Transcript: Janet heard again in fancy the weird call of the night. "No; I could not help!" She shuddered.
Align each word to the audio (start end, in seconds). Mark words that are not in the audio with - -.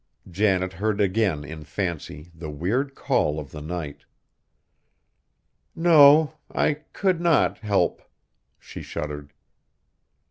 Janet 0.27 0.73
heard 0.73 0.99
again 0.99 1.43
in 1.45 1.63
fancy 1.63 2.31
the 2.33 2.49
weird 2.49 2.95
call 2.95 3.39
of 3.39 3.51
the 3.51 3.61
night. 3.61 4.05
"No; 5.75 6.33
I 6.49 6.73
could 6.91 7.21
not 7.21 7.59
help!" 7.59 8.01
She 8.57 8.81
shuddered. 8.81 9.31